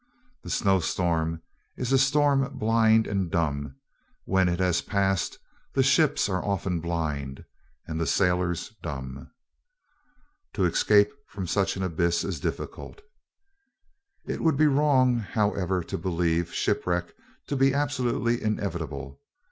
[0.41, 1.43] The snowstorm
[1.77, 3.75] is a storm blind and dumb;
[4.25, 5.37] when it has passed,
[5.73, 7.45] the ships also are often blind
[7.85, 9.29] and the sailors dumb.
[10.53, 13.03] To escape from such an abyss is difficult.
[14.25, 17.13] It would be wrong, however, to believe shipwreck
[17.45, 19.21] to be absolutely inevitable.